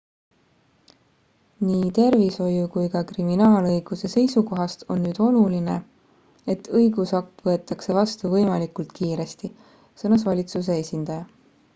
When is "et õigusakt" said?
6.55-7.45